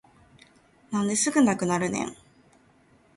[0.89, 2.17] なんですぐなくなるねん